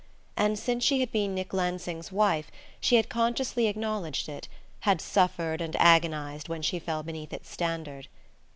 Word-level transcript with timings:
And 0.35 0.57
since 0.57 0.83
she 0.83 0.99
had 1.01 1.11
been 1.11 1.35
Nick 1.35 1.53
Lansing's 1.53 2.11
wife 2.11 2.49
she 2.79 2.95
had 2.95 3.07
consciously 3.07 3.67
acknowledged 3.67 4.27
it, 4.29 4.47
had 4.79 4.99
suffered 4.99 5.61
and 5.61 5.75
agonized 5.75 6.49
when 6.49 6.63
she 6.63 6.79
fell 6.79 7.03
beneath 7.03 7.31
its 7.31 7.51
standard. 7.51 8.07